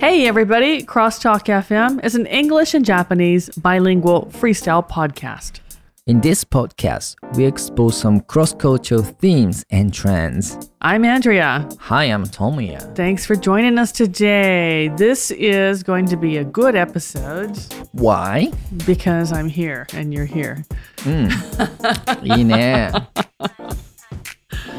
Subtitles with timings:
[0.00, 0.82] Hey, everybody!
[0.82, 5.60] Crosstalk FM is an English and Japanese bilingual freestyle podcast.
[6.06, 10.58] In this podcast, we explore some cross cultural themes and trends.
[10.80, 11.68] I'm Andrea.
[11.78, 12.94] Hi, I'm Tomoya.
[12.96, 14.88] Thanks for joining us today.
[14.96, 17.56] This is going to be a good episode
[17.92, 18.50] Why?
[18.84, 20.64] because I'm here and you're here.
[22.22, 22.90] いいね。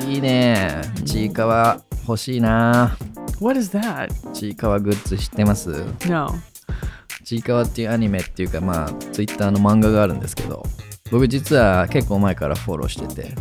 [0.07, 0.81] いいね。
[1.05, 2.97] ちいかわ欲しいな。
[3.39, 4.09] What is that?
[4.33, 6.29] ちいかわグッズ知ってます No.
[7.23, 10.63] ちいかわっていうアニメっていうかまあツイッターの漫画があるんですけど
[11.11, 13.35] 僕実は結構前からフォローしてて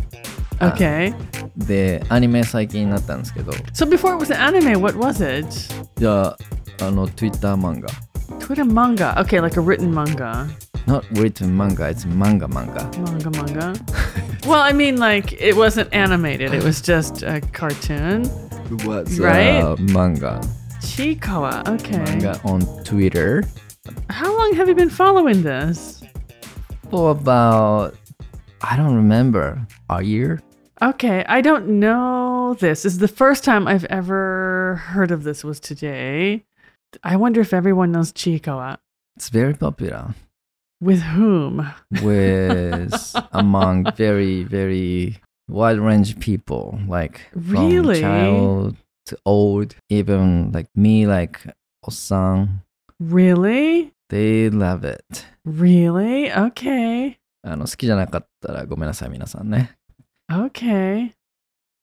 [0.59, 1.13] Okay.
[1.57, 5.47] でアニメ最近になったんですけど So before it was an anime, what was it?
[5.97, 6.37] じゃあ
[6.81, 7.89] あの Twitter 漫画
[8.39, 9.13] Twitter manga.
[9.15, 10.47] Okay, like a written manga.
[10.85, 13.73] Not written manga, it's 漫画漫画 Manga manga.
[14.45, 18.23] well, I mean, like, it wasn't animated, it was just a cartoon.
[18.84, 19.78] What's uh, Right?
[19.78, 20.40] manga?
[20.80, 21.66] Chiikawa.
[21.68, 21.98] Okay.
[21.98, 23.44] Manga on Twitter
[24.10, 26.02] How long have you been following this?
[26.90, 27.94] for about
[28.62, 30.40] I don't remember a year.
[30.80, 32.82] Okay, I don't know this.
[32.82, 36.44] This is the first time I've ever heard of this was today.
[37.04, 38.78] I wonder if everyone knows Chiikawa.
[39.16, 40.14] It's very popular
[40.80, 41.68] With whom?
[42.02, 42.94] with
[43.32, 45.18] among very very
[45.49, 48.01] wide range of people like Really?
[48.01, 48.75] from child
[49.07, 51.39] to old, even like me, like
[51.85, 52.61] Osan.
[52.99, 53.91] Really?
[54.09, 55.25] They love it.
[55.45, 56.31] Really?
[56.31, 57.17] Okay.
[57.45, 59.75] あの好きじゃなかったらごめんなさい皆さんね。
[60.31, 61.11] Okay.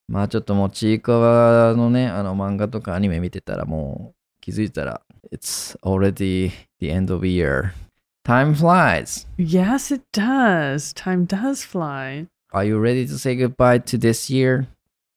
[0.08, 5.02] まあちょっともうちいかわのね、あの漫画とかアニメ見てたらもう気づいたら、
[5.32, 7.72] It's already the end of the year.
[8.24, 9.26] Time flies.
[9.38, 10.92] Yes, it does.
[10.94, 12.26] Time does fly.
[12.54, 14.66] Are you ready to say goodbye to this year?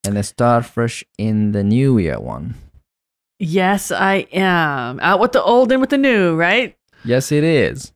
[0.06, 2.56] And then start fresh in the new year one.
[3.40, 5.00] Yes, I am.
[5.02, 6.76] Out with the old and with the new, right?
[7.04, 7.94] Yes, it is.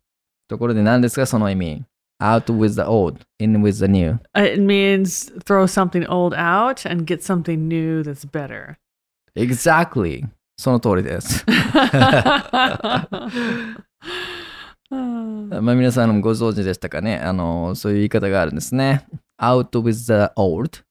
[0.47, 1.83] ところで何ですかその意味
[2.21, 4.19] ?out with the old, in with the new.
[4.33, 8.77] It means throw something old out and get something new that's better.
[9.35, 10.25] Exactly.
[10.57, 11.45] その通りです。
[14.89, 19.05] まあ皆さんもご存知でしたかねあの、そういう言い方があるんですね。
[19.39, 20.83] out with the old,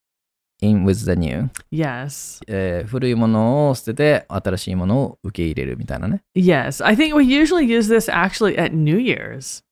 [0.62, 1.48] in with the new.
[1.70, 2.40] yes.
[2.48, 6.22] えー古いものを捨てて新しいものを受け入れるみたいなね。
[6.34, 6.84] Yes.
[6.84, 9.62] I think we usually use this actually at New Year's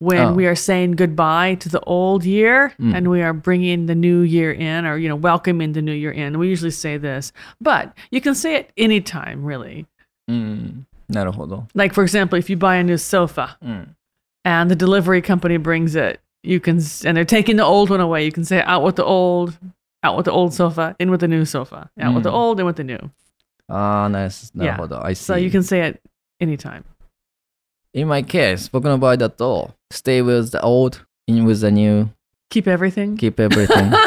[0.00, 0.34] when Oh.
[0.34, 2.94] we are saying goodbye to the old year Mm.
[2.94, 6.12] and we are bringing the new year in or, you know, welcoming the new year
[6.12, 6.38] in.
[6.38, 9.86] We usually say this, but you can say it anytime, really.
[10.28, 10.86] うん。
[11.08, 11.66] なるほど。
[11.74, 13.96] Like, for example, if you buy a new sofa うん。
[14.44, 18.00] and the delivery company brings it, you can, s- and they're taking the old one
[18.00, 19.56] away, you can say out with the old,
[20.02, 22.34] out with the old sofa, in with the new sofa, out with the Mm.
[22.34, 22.98] old, in with the new.
[23.68, 24.52] ああ、ナイス。
[24.54, 25.04] なるほど。
[25.04, 25.52] I So you see.
[25.52, 26.00] can say it
[26.40, 26.82] anytime.
[27.94, 32.08] In my case, 僕の場合だと、stay with the old, in with the new,
[32.50, 33.16] Keep everything.
[33.16, 33.90] keep everything.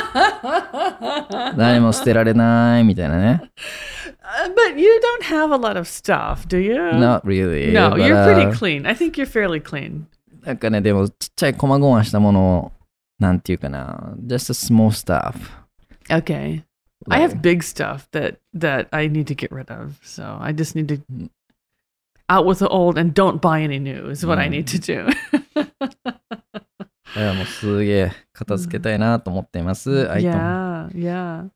[1.58, 3.42] 何も捨てられないみたいなね。
[4.24, 6.76] Uh, but you don't have a lot of stuff, do you?
[6.76, 7.72] Not really.
[7.72, 8.86] No, but, you're pretty uh, clean.
[8.86, 10.06] I think you're fairly clean.
[10.45, 12.73] なんかね、でもちっちゃい細々したものを、
[13.19, 15.35] なんていうかな、just a small stuff.
[16.09, 16.63] Okay.
[17.09, 19.99] I have big stuff that that I need to get rid of.
[20.05, 21.31] So I just need to Mm.
[22.29, 25.09] out with the old and don't buy any new is what I need to do.
[27.15, 29.91] いやもうすげえ片付けたいなと思っています。
[29.91, 31.49] yeah, yeah.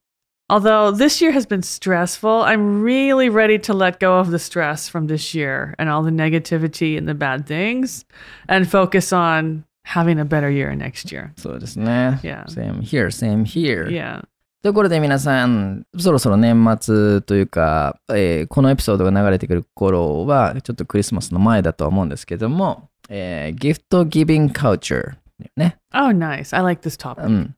[0.50, 4.90] Although this year has been stressful, I'm really ready to let go of the stress
[4.90, 8.04] from this year and all the negativity and the bad things
[8.50, 11.32] and focus on having a better year next year.
[11.38, 12.20] そうですね。
[12.22, 12.44] Yeah.
[12.48, 13.88] Same here, same here.
[13.88, 14.24] Yeah.
[14.62, 25.16] ところで皆さん、そろそろ年末というか、えーこのエピソードが流れてくる頃は、ちょっとクリスマスの前だとは思うんですけども、えー、ギフトギビングカルチャー
[25.56, 25.78] ね。
[25.94, 26.56] Oh, nice.
[26.56, 27.26] I like this topic.
[27.26, 27.56] うん。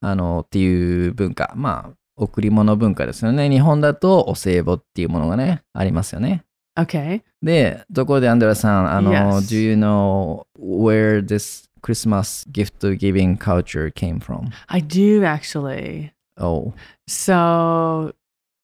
[0.00, 1.52] あの、っていう文化。
[1.56, 3.49] まあ、 贈り物文化ですよね。
[3.49, 6.43] 日本だとお歳暮っていうものがね、ありますよね。
[6.77, 7.21] Okay.
[7.41, 9.49] で、ところでアンドレさん、あの、Yes.
[9.49, 14.49] do you know where this Christmas gift giving culture came from?
[14.67, 16.11] I do actually.
[16.37, 16.73] Oh,
[17.07, 18.13] So,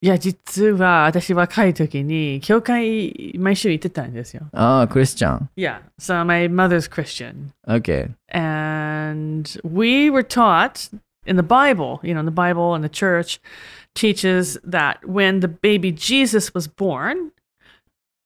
[0.01, 4.44] いや、実は私若い時に教会毎週行ってたんですよ。
[4.54, 5.50] ああ、クリスチャン。
[5.58, 5.80] Yeah.
[6.00, 7.50] So my mother's Christian.
[7.68, 8.12] OK。
[8.31, 10.92] And we were taught
[11.25, 13.39] in the Bible, you know, in the Bible and the church
[13.94, 17.31] teaches that when the baby Jesus was born,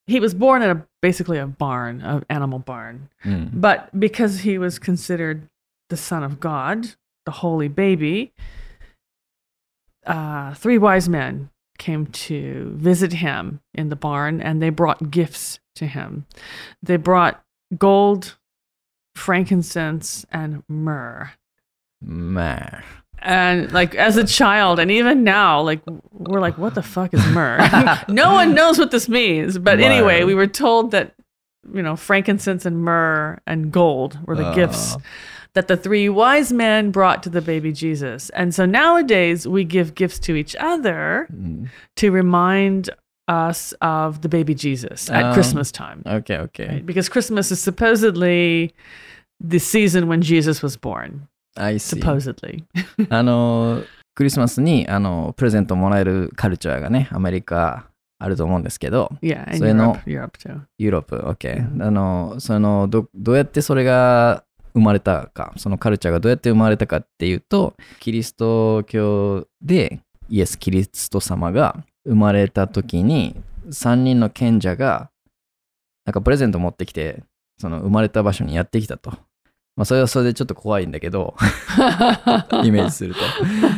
[0.08, 3.10] he was born in a basically a barn, an animal barn.
[3.26, 3.52] うん。
[3.54, 5.48] But because he was considered
[5.90, 8.34] the son of God, the holy baby,
[10.06, 15.60] uh, three wise men came to visit him in the barn and they brought gifts
[15.76, 16.26] to him.
[16.84, 17.42] They brought
[17.78, 18.38] gold,
[19.16, 21.32] frankincense, and myrrh.
[22.02, 22.84] Myrrh.
[23.22, 25.82] And like as a child, and even now, like
[26.12, 27.60] we're like, what the fuck is myrrh?
[28.08, 29.58] no one knows what this means.
[29.58, 31.16] But anyway, we were told that
[31.74, 34.96] you know frankincense and myrrh and gold were the gifts
[35.54, 38.30] that the three wise men brought to the baby Jesus.
[38.30, 41.70] And so nowadays we give gifts to each other Mm.
[41.98, 42.90] to remind
[43.28, 46.04] us of the baby Jesus at um, Christmas time.
[46.06, 46.82] Okay, okay.
[46.86, 48.74] Because Christmas is supposedly
[49.40, 51.28] the season when Jesus was born.
[51.60, 52.02] I see.
[52.02, 52.64] Supposedly.
[53.10, 53.84] あの、
[54.16, 57.90] クリスマスにあのプレゼントもらえるカルチャーがね、アメリカ
[58.20, 60.62] あると思うんですけど、Yeah, それの Europe, Europe too.
[60.78, 61.74] ユーロップ、OK。
[61.74, 73.36] うんあの、そのど、どうやってそれが生まれたか、そのカルチャーがどうやって生まれたかっていうと、キリスト教でイエス・キリスト様が生まれた時に、
[73.68, 75.12] 3人の賢者が、
[76.06, 77.24] なんかプレゼント持ってきて、
[77.58, 79.14] その生まれた場所にやってきたと。
[79.80, 81.36] まあ、それはそれでちょっと怖いんだけど、
[82.66, 83.16] イメージする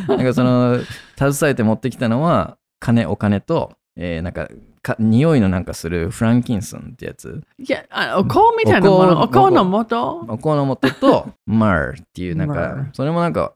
[0.08, 0.16] と。
[0.16, 0.80] なんかその、
[1.16, 4.48] 携えて持ってきたのは、金、お金と、えーなんか
[4.82, 7.42] か、匂いのなんかするフランキンソンってやつ。
[7.60, 9.20] Yeah, あお香みたいなもの。
[9.20, 10.16] おお香香の元？
[10.28, 13.52] お香の素と、マーっていう、なんかそれもなんか、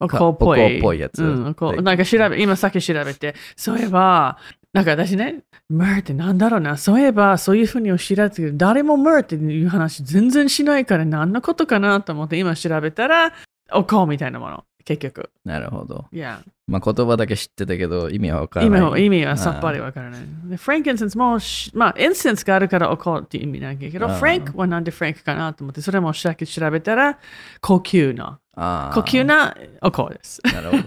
[0.00, 0.78] お香っぽい。
[0.78, 4.38] っぽいやつうん、なんか調べ、今さっき調べて、そういえば、
[4.72, 13.32] なんか私ね、ムーってなんだろうな、そういえばそういうふうにおっしゃってる誰もムーっていう話全然しないから何のことかなと思って今調べたら、
[13.72, 15.30] お香みたいなもの、結局。
[15.44, 16.06] なるほど。
[16.12, 18.90] いや、まあ言葉だけ知ってたけど、意味はわから意味ない。
[18.90, 20.20] は意味はさっぱりわからない。
[20.44, 27.18] でフランキンセンスもし、まあ、インセンスがあるからお香っていう意味なんだけど、フランクはなんでフランクかなと思って、それもさっき調べたら、
[27.60, 30.40] 高級な、あー高級なお香です。
[30.44, 30.82] なるほど。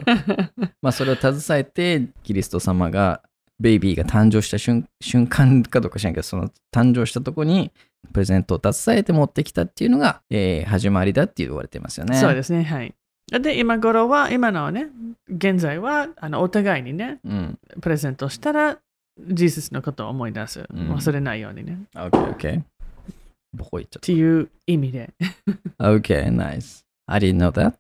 [0.81, 3.21] まあそれを携えて、キリスト様が、
[3.60, 7.71] ベイビーが誕生した瞬瞬間かどうか知らんけど、その誕生したとこに、
[8.12, 12.18] プレゼントを携えて持ってきたっていうのが、えー始まりだって言われてますよね。
[12.18, 12.94] そうですね、はい。
[13.31, 14.88] で、今頃は、今のね、
[15.30, 17.59] 現在は、あのお互いにね、うん。
[17.81, 18.77] プレゼントしたら、
[19.19, 20.59] ジーサスのことを思い出す。
[20.62, 21.77] ん忘れないようにね。
[21.95, 22.62] OK, OK.
[23.54, 25.13] どこ行っちゃっっていう意味で。
[25.77, 26.83] た ?OK, nice.
[27.08, 27.76] I didn't know that.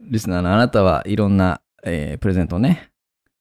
[0.00, 2.90] リスナーのあなたはいろんな、えー、プレゼントをね、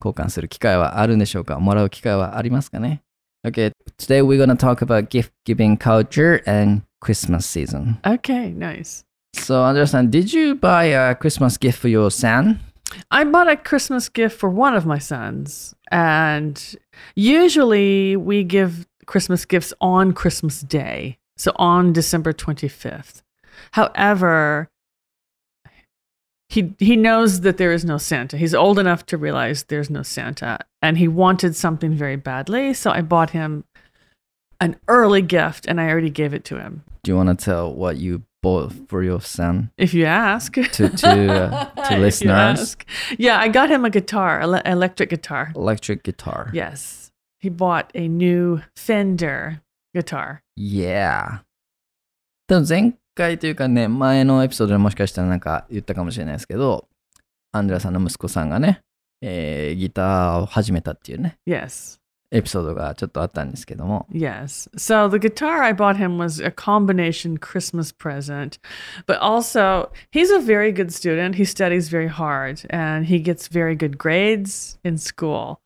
[0.03, 3.03] 交換する機会はあるんでしょうかもらう機会はありますかね
[3.43, 7.97] Okay, today we're gonna talk about gift giving culture and Christmas season.
[8.05, 9.03] Okay, nice.
[9.33, 12.59] So, Andrea-san, did you buy a Christmas gift for your son?
[13.09, 15.73] I bought a Christmas gift for one of my sons.
[15.89, 16.75] And
[17.15, 23.23] usually we give Christmas gifts on Christmas Day, so on December 25th.
[23.71, 24.69] However,
[26.51, 28.35] he he knows that there is no Santa.
[28.35, 32.73] He's old enough to realize there's no Santa, and he wanted something very badly.
[32.73, 33.63] So I bought him
[34.59, 36.83] an early gift, and I already gave it to him.
[37.03, 39.71] Do you want to tell what you bought for your son?
[39.77, 42.75] If you ask, to to, uh, to listeners.
[43.17, 45.53] Yeah, I got him a guitar, ele- electric guitar.
[45.55, 46.51] Electric guitar.
[46.53, 49.61] Yes, he bought a new Fender
[49.95, 50.43] guitar.
[50.57, 51.39] Yeah.
[52.49, 56.86] Don't think 回というかね、前のエピソードでもしかしたらなんか言ったかもしれないですけど、
[57.52, 58.82] アンドレアさんの息子さんがね、
[59.22, 61.98] えーギターを始めたっていうね、 Yes.
[62.32, 64.68] エピソードがちょっとあったんですけども、 Yes.
[64.76, 68.58] So the guitar I bought him was a combination Christmas present,
[69.06, 71.36] but also he's a very good student.
[71.36, 75.60] He studies very hard and he gets very good grades in school.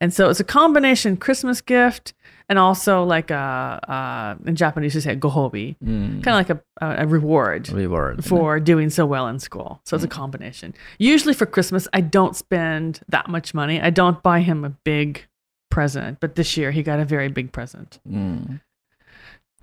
[0.00, 2.14] And so it's a combination Christmas gift
[2.50, 6.60] and also like a, uh, in Japanese, you say gohobi, うん、 kind of like a,
[6.80, 7.68] a, a reward.
[7.70, 9.80] reward、 for doing so well in school.
[9.84, 10.74] So it's a combination.
[10.98, 13.80] Usually for Christmas, I don't spend that much money.
[13.80, 15.26] I don't buy him a big
[15.70, 17.98] present, but this year he got a very big present.
[18.06, 18.60] うん。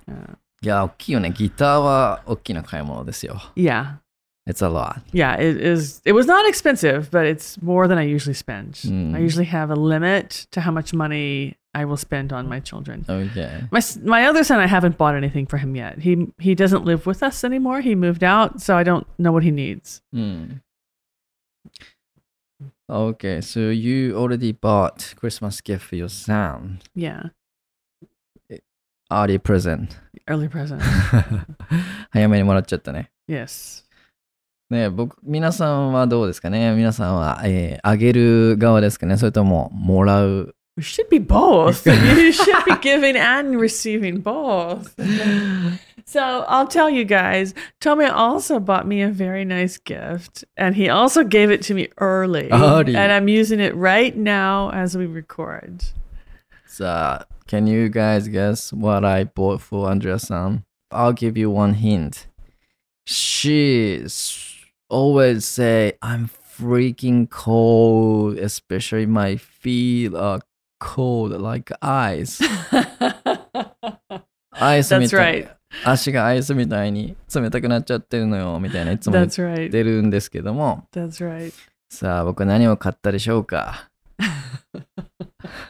[0.08, 1.32] Uh, いや、大きいよね。
[1.32, 3.42] ギターは大きな買い物ですよ。
[3.56, 3.98] yeah.
[4.46, 5.01] It's a lot.
[5.13, 6.01] Yeah, it is.
[6.06, 8.74] It was not expensive, but it's more than I usually spend.
[8.74, 9.15] Mm.
[9.15, 13.03] I usually have a limit to how much money I will spend on my children.
[13.10, 13.63] Okay.
[13.72, 16.00] My s- my other son, I haven't bought anything for him yet.
[16.00, 17.82] He he doesn't live with us anymore.
[17.82, 20.01] He moved out, so I don't know what he needs.
[20.13, 20.62] うん。
[22.89, 26.80] Okay, so you already bought Christmas gift for your son.
[26.94, 27.30] Yeah,
[29.10, 29.98] Early present.
[30.27, 30.82] early present.
[32.12, 33.10] 早めにもらっちゃったね。
[33.27, 33.84] yes.
[34.70, 40.56] ね僕、皆さんはどうですかね皆さんは、えーあげる側ですかねそれとも、もらう。
[40.78, 41.87] it should be both.
[41.87, 44.94] you should be giving and receiving both.
[46.04, 50.88] So I'll tell you guys, Tommy also bought me a very nice gift, and he
[50.88, 52.49] also gave it to me early.
[52.50, 52.97] Oh, early.
[52.97, 55.85] And I'm using it right now as we record.
[56.66, 60.64] So, can you guys guess what I bought for Andrea-san?
[60.90, 62.26] I'll give you one hint.
[63.04, 64.06] She
[64.88, 70.40] always say, "I'm freaking cold," especially my feet are
[70.80, 72.44] cold like ice.
[74.51, 75.50] アイスみ That's たい right.
[75.86, 79.72] 足がアイスみたいに冷たくなっちゃってるのよみたいないつも言っ That's right.
[79.72, 81.51] てるんですけども That's right.
[81.89, 83.89] さあ僕何を買ったでしょうか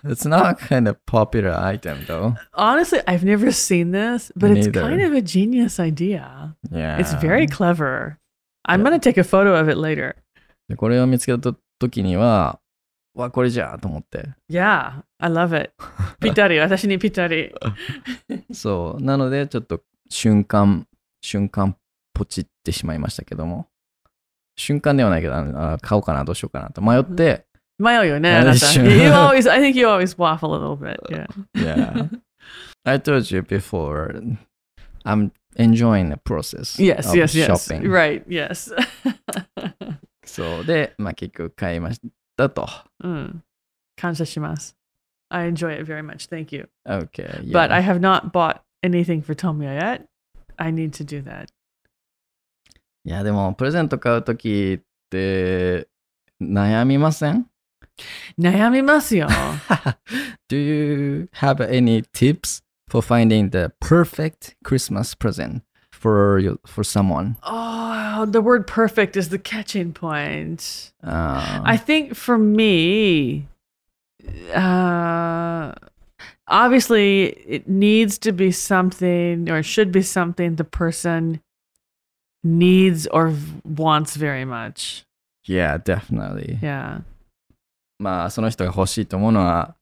[0.05, 2.36] It's not kind of popular item though.
[2.53, 4.81] Honestly, I've never seen this, but Me it's neither.
[4.81, 6.55] kind of a genius idea.
[6.72, 7.00] Yeah.
[7.00, 8.17] It's very clever.
[8.65, 10.15] I'm going to take a photo of it later.
[10.69, 12.60] でこれを見つけた時には、
[13.22, 14.28] わ、これじゃと思って。
[14.50, 15.72] Yeah, I love it.
[16.20, 17.52] ぴったり、私にぴったり。
[18.52, 19.02] そう。
[19.02, 20.87] なので、ちょっと瞬間、
[21.20, 21.76] 瞬間
[22.14, 23.68] ポチってしまいましたけども。
[24.56, 27.46] 瞬間ではないけど、ああ買おうかな、どうしようかなと迷って、
[27.78, 28.72] 迷うよね、ああなた。
[28.75, 30.98] You always, I think you always waffle a little bit.
[31.08, 31.26] Yeah.
[31.54, 32.08] yeah.
[32.84, 34.20] I told you before,
[35.04, 37.46] I'm enjoying the process Yes, yes, yes.
[37.46, 37.82] shopping.
[37.88, 38.75] Right, yes.
[40.25, 42.00] そうで、まあ結局買いまし
[42.38, 42.67] たと。
[43.00, 43.43] うん。
[43.95, 44.75] 感謝します。
[45.29, 46.29] I enjoy it very much.
[46.29, 46.69] Thank you.
[46.86, 47.41] Okay.
[47.43, 47.51] Yeah.
[47.51, 50.07] But I have not bought anything for Tomia yet.
[50.57, 51.48] I need to do that.
[53.05, 55.88] いや、でも、プレゼント買うときって、
[56.41, 57.48] 悩みません
[58.39, 59.27] 悩みますよ。
[60.50, 65.62] Do you have any tips for finding the perfect Christmas present
[65.98, 67.38] for you, for someone?
[67.43, 70.91] oh, the word perfect is the catching point.
[71.03, 73.48] Uh, I think for me,
[74.53, 75.74] uh,
[76.48, 81.41] obviously, it needs to be something or should be something the person
[82.43, 85.05] needs or v- wants very much.
[85.45, 86.60] yeah, definitely.
[86.62, 87.01] Yeah.
[88.00, 89.75] まあ、その人が欲しいと思うのは、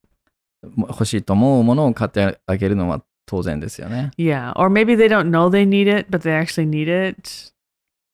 [0.76, 4.12] も欲しいと思うものを買ってあげるのは 当然ですよね。
[4.18, 4.52] Yeah.
[4.56, 7.52] Or maybe they don't know they need it, but they actually need it.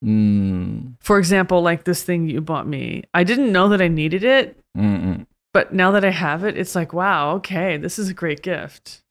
[0.02, 0.96] うーん。
[1.02, 3.04] For example, like this thing you bought me.
[3.12, 5.28] I didn't know that I needed it, うんうん。
[5.52, 9.02] but now that I have it, it's like, wow, okay, this is a great gift.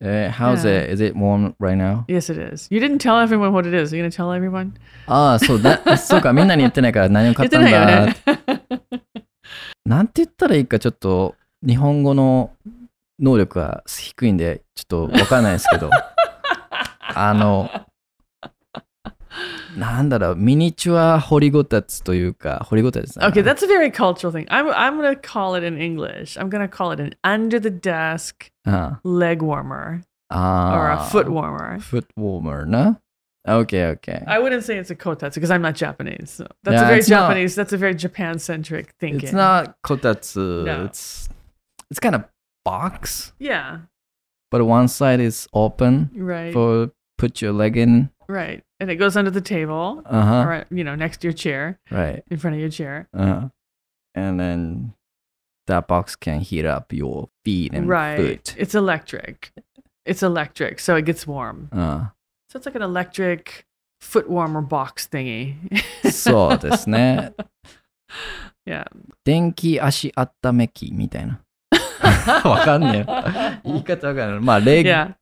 [0.00, 0.84] えー how's Yeah.
[0.84, 0.92] it?
[0.92, 2.04] Is it warm right now?
[2.06, 2.68] Yes, it is.
[2.70, 3.92] You didn't tell everyone what it is.
[3.92, 4.74] Are you going to tell everyone?
[5.06, 5.96] ああ、そうだ。
[5.96, 8.92] そうか、みんなに言ってないから何を買ったん言ってないよだね。
[9.84, 11.34] なんて言ったらいいかちょっと
[11.66, 12.52] 日本語の
[13.23, 15.89] 能力が低いんでちょっとわかんないですけど
[17.15, 17.69] あの
[19.77, 24.45] なんだろうミニチュア掘りごたつというか掘りごたつ Okay, that's a very cultural thing.
[24.49, 26.37] I'm I'm gonna call it in English.
[26.37, 31.09] I'm gonna call it an under the desk あ leg warmer あ or a ー
[31.09, 31.79] foot warmer.
[31.79, 32.99] フットウォーマーな
[33.47, 36.29] OK OK I wouldn't say it's a kotatsu because I'm not Japanese.
[36.29, 37.55] So that's Yeah, a very it's not- Japanese.
[37.55, 39.27] That's a very Japan centric thinking.
[39.29, 40.85] It's not こたつ No.
[40.85, 41.31] it's
[41.89, 42.25] it's kind of
[42.64, 43.80] box Yeah.
[44.50, 46.52] but one side is open Right.
[46.52, 48.62] for put your leg in Right.
[48.78, 52.22] And it goes under the table uh-huh or you know next to your chair, right
[52.30, 53.08] in front of your chair.
[53.16, 53.48] Uh,
[54.14, 54.92] and then
[55.66, 58.16] that box can heat up your feet and right.
[58.18, 58.54] foot.
[58.58, 59.52] It's electric.
[60.04, 61.68] It's electric, so it gets warm.
[61.72, 62.08] Uh,
[62.50, 63.66] So it's like an electric
[64.00, 65.56] foot warmer box thingy.
[66.10, 67.32] そうですね。
[68.66, 68.84] yeah.
[69.24, 71.40] 電気足温め機みたいな。
[72.44, 73.60] わかんねえ。
[73.64, 74.40] 言い方わかんない。
[74.40, 75.14] まあ、レッグ、 Yeah.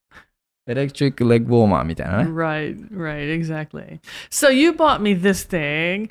[0.68, 2.30] エレクトリックレッグウォーマーみたいなね。
[2.30, 4.00] Right, right, exactly.
[4.30, 6.08] So you bought me this thing.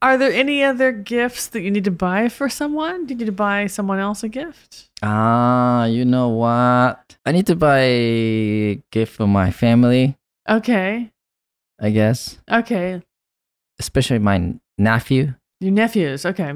[0.00, 3.06] Are there any other gifts that you need to buy for someone?
[3.06, 4.90] Did you need to buy someone else a gift?
[5.02, 6.98] ああ、you know what?
[7.24, 10.16] I need to buy a gift for my family,
[10.50, 11.12] Okay.
[11.80, 12.40] I guess.
[12.50, 13.00] Okay.
[13.78, 15.34] Especially my nephew.
[15.60, 16.26] Your nephews.
[16.26, 16.52] Okay.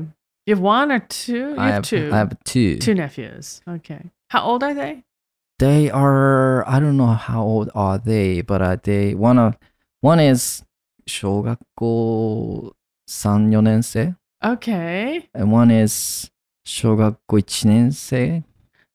[0.47, 1.51] You have one or two?
[1.51, 2.11] You I have, have, two.
[2.13, 2.79] I have two.
[2.79, 3.61] two nephews.
[3.69, 4.11] Okay.
[4.31, 5.05] How old are they?
[5.59, 9.57] They are I don't know how old are they, but uh, they one of
[10.01, 10.63] one is
[11.07, 12.75] 小学校
[13.07, 15.29] 3、4年生 Okay.
[15.33, 16.29] and one is
[16.65, 18.45] 小学校1年生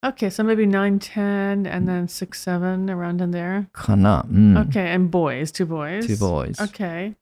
[0.04, 0.30] Okay.
[0.32, 3.68] So maybe nine, ten, and then six, seven, around in there.
[3.72, 4.96] かな、うん、 Okay.
[4.96, 6.08] And boys, two boys.
[6.08, 6.60] two boys.
[6.60, 7.14] Okay.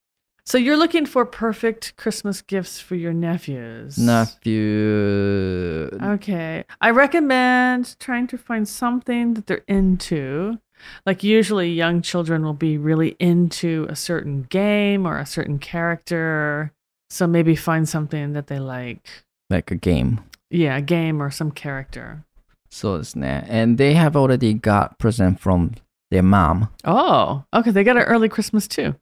[0.47, 3.97] So you're looking for perfect Christmas gifts for your nephews.
[3.97, 5.89] Nephew.
[6.03, 6.65] Okay.
[6.83, 10.59] I recommend trying to find something that they're into.
[11.07, 16.73] Like usually young children will be really into a certain game or a certain character.
[17.09, 19.25] So maybe find something that they like.
[19.49, 20.21] Like a game.
[20.51, 22.23] Yeah, a game or some character.
[22.69, 23.47] So it's that.
[23.49, 25.73] And they have already got present from
[26.11, 26.69] their mom.
[26.85, 27.71] Oh, okay.
[27.71, 28.95] They got an early Christmas too.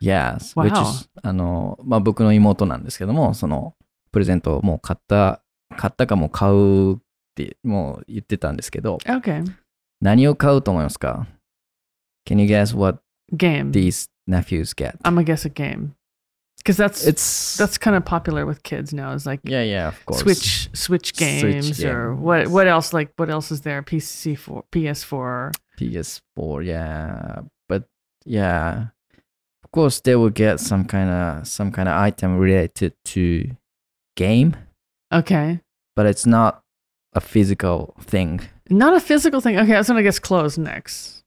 [0.00, 0.64] Yes, Wow.
[0.70, 3.74] which is あの、まあ、僕の妹なんですけども、その
[4.12, 5.42] プレゼントをもう買った、
[5.76, 6.98] 買ったかもう買うっ
[7.34, 9.44] てもう言ってたんですけど、Okay.
[10.00, 11.26] 何を買うと思いますか
[12.26, 13.00] ?Can you guess what
[13.32, 13.70] Game.
[13.72, 14.96] these nephews get?
[15.02, 15.90] I'm gonna guess a game.
[16.62, 19.14] Because that's It's that's kind of popular with kids now.
[19.14, 20.20] Is like yeah, yeah, of course.
[20.20, 23.82] Switch Switch games or what what else like what else is there?
[23.82, 25.52] PC four PS4.
[25.78, 27.84] PS4, yeah, but
[28.26, 28.88] yeah,
[29.69, 33.55] of course they will get some kind of some kind of item related to
[34.15, 34.55] game,
[35.13, 35.59] Okay.
[35.95, 36.61] but it's not
[37.13, 38.41] a physical thing.
[38.69, 39.57] Not a physical thing.
[39.59, 41.23] Okay, I was gonna guess clothes next.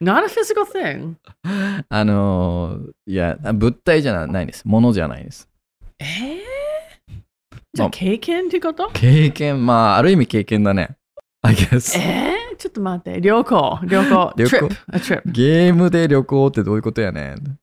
[0.00, 1.16] Not a physical thing.
[1.88, 4.62] あのいや物体じゃないです。
[4.66, 5.48] ものじゃないです。
[5.98, 6.36] え
[7.72, 10.96] じゃあまあ経験ってこと経験、まあある意味経験だね。
[11.42, 11.98] I guess。
[11.98, 12.27] えー、
[12.59, 13.21] ちょっと待って。
[13.21, 13.79] 旅行。
[13.83, 14.33] 旅行。
[14.37, 15.21] 旅行？trip.
[15.25, 17.59] ゲームで旅行ってどういうことやねん。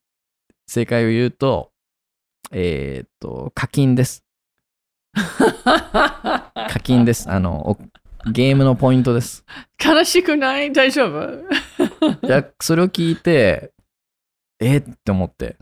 [0.67, 1.71] 正解を言うと、
[2.51, 4.25] えーっと、課金です。
[5.15, 7.31] 課金です。
[7.31, 7.79] あの、お
[8.31, 9.45] ゲームのポイントです。
[9.85, 10.73] 悲しくない？
[10.73, 12.27] 大丈夫？
[12.27, 13.73] いや、それを聞いて、
[14.59, 14.79] え？
[14.79, 15.57] って思って、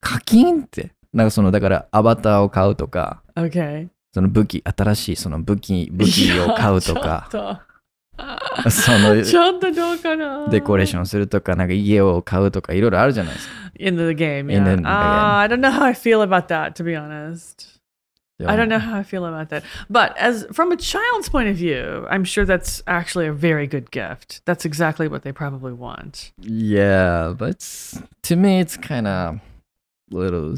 [0.00, 3.88] 課金って、なんかその、だからアバターを買うとか、?Okay.
[4.12, 7.28] その武器、新しいその武器、武器を買うとか、
[8.69, 13.53] そのちょっとちょっとどうかなデコレーションするとか、なんか家を買うとか、いろいろあるじゃないですか。
[13.79, 14.75] In the game, In yeah.
[14.75, 17.79] the Ah, I don't know how I feel about that, to be honest.
[18.37, 19.63] でも I don't know how I feel about that.
[19.89, 23.91] But as from a child's point of view, I'm sure that's actually a very good
[23.91, 24.41] gift.
[24.45, 26.31] That's exactly what they probably want.
[26.41, 29.39] Yeah, but it's, to me, it's kind of
[30.11, 30.55] little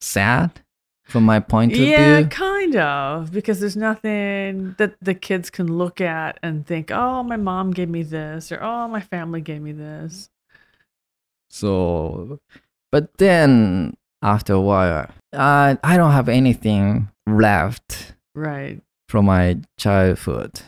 [0.00, 0.62] sad
[1.05, 2.23] from my point of Yeah, view.
[2.23, 7.23] Yeah, kind of, because there's nothing that the kids can look at and think, "Oh,
[7.23, 10.29] my mom gave me this," or "Oh, my family gave me this."
[11.49, 12.39] So,
[12.91, 18.81] but then after a while, I I don't have anything left Right.
[19.07, 20.61] from my childhood.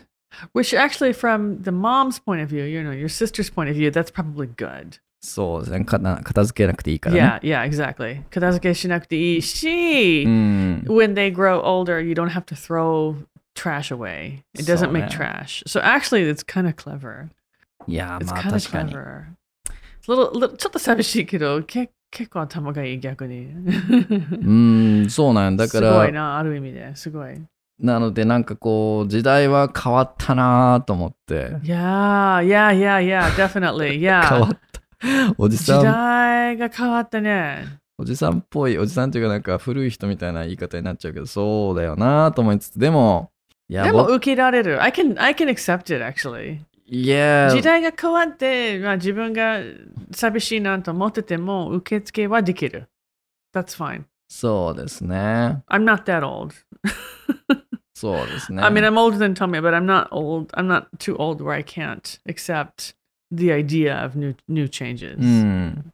[0.52, 3.90] Which actually, from the mom's point of view, you know, your sister's point of view,
[3.90, 5.00] that's probably good.
[5.28, 5.84] そうですね。
[5.84, 7.40] かな片付けなくていいからね。
[7.44, 8.24] Yeah, yeah, exactly.
[8.30, 10.84] 片付けしなくていいし、うん。
[10.88, 13.16] when they grow older, you don't have to throw
[13.54, 14.44] trash away.
[14.54, 15.64] It doesn't make trash.
[15.68, 17.28] So actually, it's kind of clever.
[17.88, 19.26] いや、It's まあ kind of clever.
[20.02, 23.48] It's a little, little ちょっと寂しいけど、け結構頭がいい逆に。
[23.48, 26.96] うん、そうなんだかすごいら、な、ある意味で。
[26.96, 27.36] すごい。
[27.80, 31.50] なのでなんかこう、時代は変わったなと思って。
[31.64, 34.00] Yeah, yeah, yeah, yeah, definitely.
[34.00, 34.46] 変わ Yeah.
[34.46, 34.67] った。
[35.38, 37.80] おじ時さん、代が変わったね。
[38.00, 43.32] おじさんっぽい、おじさんっていうかなんか古い人みたいな言い方になっちゃうけど、そうだよなと思いつつ、でも、
[43.70, 44.82] いや、でも僕受けられる。
[44.82, 46.60] I can, I can accept it actually.
[46.86, 49.60] いや、時代が変わって、まあ、自分が
[50.12, 52.88] 寂しいなと思ってても受付はできる。
[53.54, 54.04] That's fine.
[54.30, 55.64] そうですね。
[55.68, 56.54] I'm not that old.
[57.94, 58.62] そうですね。
[58.62, 60.54] I mean, I'm older than Tommy, but I'm not old.
[60.54, 62.96] I'm not too old where I can't accept
[63.32, 65.18] the idea of new new changes.
[65.20, 65.94] うん。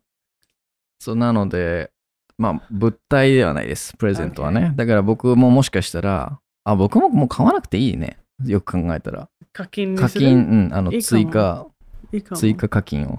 [0.99, 1.91] そうなので、
[2.37, 4.73] まあ、物体ではないです、プレゼントはね。
[4.75, 8.17] だから僕ももしかしたら、あ、僕ももう買わなくていいね。
[8.45, 9.29] よく考えたら。
[9.51, 11.67] 課金に課金、うん、あの、追加、
[12.11, 13.17] いい追加課金を。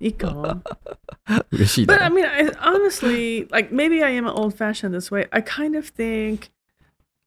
[0.00, 0.16] But
[1.86, 2.16] だ I ろ。
[2.16, 5.28] mean, I, honestly, like maybe I am old fashioned this way.
[5.30, 6.50] I kind of think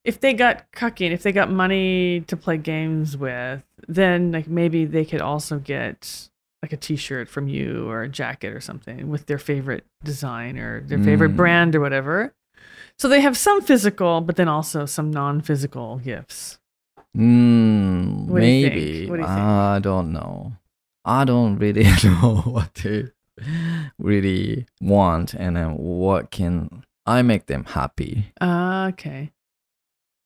[0.06, 4.86] if they got kakin, if they got money to play games with, then like maybe
[4.86, 6.30] they could also get
[6.62, 10.82] like a t-shirt from you or a jacket or something with their favorite design or
[10.82, 11.36] their favorite Mm.
[11.38, 12.34] brand or whatever.
[12.98, 16.60] So they have some physical, but then also some non-physical gifts.
[17.18, 19.08] うん、What do you maybe.
[19.08, 19.10] think?
[19.10, 19.40] What do you think?
[19.40, 20.54] I don't know.
[21.06, 23.06] I don't really know what they
[23.98, 28.34] really want and then what can I make them happy.
[28.42, 29.32] Ah, okay.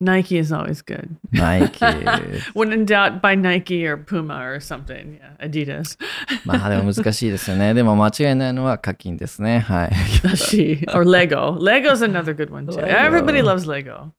[0.01, 1.17] Nike is always good.
[1.33, 1.81] Nike.
[2.53, 5.19] When in doubt, buy Nike or Puma or something.
[5.21, 5.97] Yeah, Adidas.
[6.45, 7.73] まあでも難しいですよね。
[7.75, 9.61] でも間違いないのは課金ですね。
[9.61, 9.91] はい。
[10.35, 11.57] She or Lego.
[11.59, 12.77] Lego's another good one too.
[12.77, 12.89] Lego.
[12.89, 14.13] Everybody loves Lego.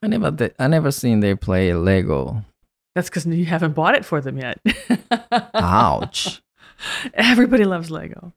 [0.00, 2.44] I never, th- I never seen they play Lego.
[2.94, 4.58] That's because you haven't bought it for them yet.
[5.54, 6.40] Ouch.
[7.14, 8.32] Everybody loves Lego.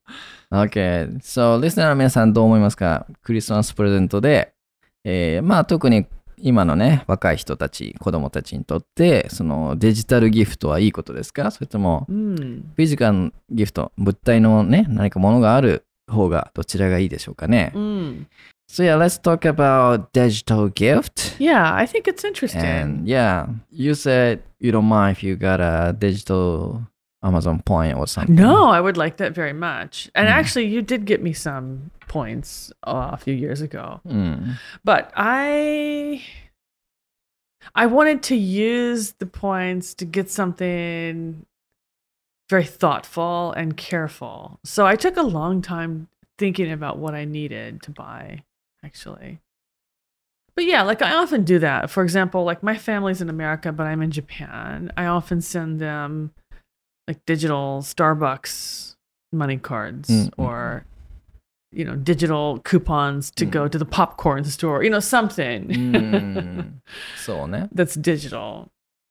[0.51, 1.07] Okay.
[1.21, 4.53] So, リスナーの皆さんどう思いますかクリスマスプレゼントで、
[5.03, 6.05] えーまあ特に
[6.38, 12.62] 今のね、若い人たち、子供たちにとって、そのデジタルギフトはいいことですかそれとも、Mm.
[12.62, 17.72] フィジカルギフト、物体のね、何かものがある方がどちらがいいでしょうかね。
[17.74, 18.26] Mm.
[18.68, 21.36] So yeah, let's talk about digital gift.
[21.38, 22.64] Yeah, I think it's interesting.
[22.64, 26.82] And yeah, you said you don't mind if you got a digital
[27.26, 28.34] Amazon point or something?
[28.36, 30.10] No, I would like that very much.
[30.14, 30.32] And Mm.
[30.38, 34.00] actually, you did get me some points uh, a few years ago.
[34.04, 34.56] うん。
[34.84, 36.20] But I
[37.74, 41.44] I wanted to use the points to get something
[42.48, 44.60] very thoughtful and careful.
[44.64, 46.06] So I took a long time
[46.38, 48.42] thinking about what I needed to buy,
[48.84, 49.40] actually.
[50.54, 51.90] But yeah, like I often do that.
[51.90, 54.92] For example, like my family's in America, but I'm in Japan.
[54.96, 56.30] I often send them
[57.07, 58.95] like digital Starbucks
[59.33, 60.85] money cards Mm, mm, or
[61.73, 63.51] you know, digital coupons to Mm.
[63.51, 66.81] go to the popcorn store, you know, something うん。
[67.15, 67.69] そうね。
[67.73, 68.67] that's digital.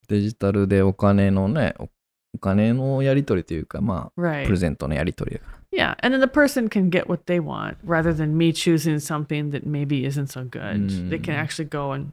[0.07, 1.89] デジタルでお金のね、お
[2.35, 4.45] お金のやり取りというか、まあ、 Right.
[4.45, 5.57] プレゼントのやり取りだから。
[5.71, 5.95] Yeah.
[6.05, 9.65] And then the person can get what they want rather than me choosing something that
[9.65, 11.09] maybe isn't so good.
[11.09, 11.39] They can Mm.
[11.43, 12.11] actually go and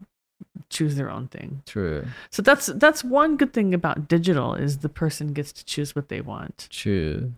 [0.70, 1.62] choose their own thing.
[1.66, 2.06] True.
[2.32, 6.10] So that's that's one good thing about digital is the person gets to choose what
[6.10, 6.68] they want.
[6.70, 7.34] True.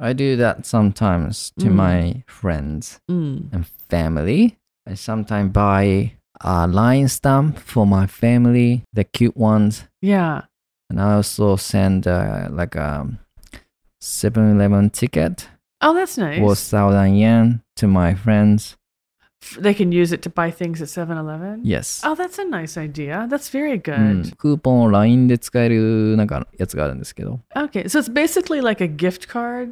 [0.00, 1.74] I do that sometimes to Mm.
[1.74, 3.52] my friends Mm.
[3.52, 4.56] and family.
[4.86, 9.84] I sometimes buy a LINE stamp for my family, the cute ones.
[10.00, 10.42] Yeah.
[10.88, 13.06] And I also send uh, like a
[14.00, 15.48] 7-Eleven ticket
[15.80, 16.40] Oh, that's nice.
[16.40, 18.76] worth 1,000 yen to my friends.
[19.41, 21.61] F- They can use it to buy things at 7-Eleven.
[21.65, 22.01] Yes.
[22.05, 23.27] Oh, that's a nice idea.
[23.29, 23.97] That's very う good.
[24.29, 27.41] ん、クーポンを LINE で使えるなんかやつがあるんですけど。
[27.55, 29.71] Okay, so it's basically like a gift card,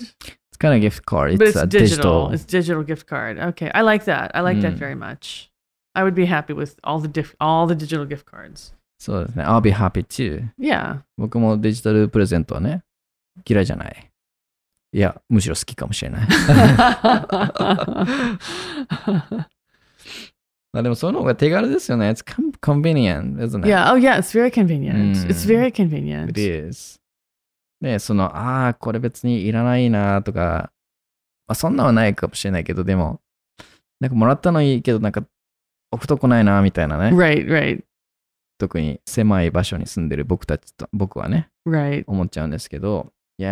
[0.51, 1.37] It's kind of gift card.
[1.37, 2.29] but It's, it's a digital.
[2.29, 2.33] digital.
[2.33, 3.39] It's digital gift card.
[3.39, 4.31] Okay, I like that.
[4.35, 4.77] I like that Mm.
[4.77, 5.49] very much.
[5.93, 8.73] I would be happy with all the diff- all the digital gift cards.
[8.99, 9.43] そうですね。
[9.45, 10.49] I'll be happy too.
[10.59, 10.99] Yeah.
[11.17, 12.83] 僕もデジタルプレゼントはね、
[13.47, 14.07] 嫌いじゃない。
[14.93, 16.27] いや、むしろ好きかもしれない。
[20.76, 22.10] まあでもその方が手軽ですよね。
[22.10, 23.66] It's con- convenient, isn't it?
[23.66, 23.90] yeah.
[23.90, 24.18] Oh, yeah.
[24.18, 25.12] It's very convenient.
[25.26, 25.48] It's Mm.
[25.48, 26.28] very convenient.
[26.28, 27.00] It is.
[27.80, 30.70] で、その、ああ、これ別にいらないなとか、
[31.48, 33.20] まあそんなはないかもしれないけど、でも、
[34.00, 35.24] なんかもらったのいいけど、なんか
[35.92, 37.16] 置くとこないなみたいなね。
[37.16, 37.46] Right.
[37.48, 37.82] Right.
[38.58, 42.04] 特に狭い場所に住んでる僕たちと、僕はね、Right.
[42.06, 43.42] 思っちゃうんですけど、い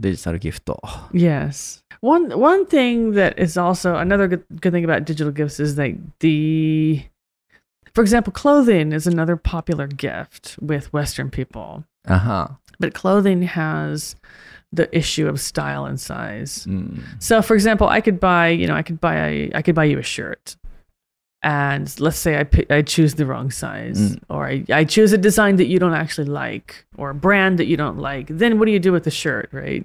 [0.00, 0.68] digital gift.
[1.12, 1.82] Yes.
[2.00, 5.96] One one thing that is also another good, good thing about digital gifts is that
[6.20, 7.04] the
[7.96, 11.84] for example, clothing is another popular gift with Western people.
[12.06, 12.48] Uh-huh.
[12.78, 14.16] But clothing has
[14.70, 16.66] the issue of style and size.
[16.66, 17.02] Mm.
[17.22, 19.84] So for example, I could buy, you know, I could buy a, I could buy
[19.84, 20.56] you a shirt
[21.45, 24.19] And let's say I pick, I choose the wrong size Mm.
[24.29, 27.65] or I, I choose a design that you don't actually like or a brand that
[27.65, 28.27] you don't like.
[28.27, 29.83] Then what do you do with the shirt, right?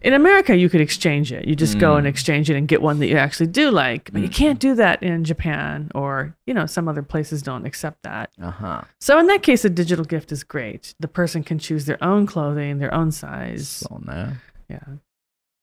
[0.00, 1.44] In America, you could exchange it.
[1.46, 2.10] You just go and Mm.
[2.10, 4.10] exchange it and get one that you actually do like.
[4.12, 4.34] But you Mm.
[4.34, 8.30] can't do that in Japan or, you know, some other places don't accept that.
[8.40, 8.88] あは。
[8.98, 10.94] So in that case, a digital gift is great.
[10.98, 13.86] The person can choose their own clothing, their own size.
[13.86, 14.40] そうね。
[14.70, 14.80] Yeah.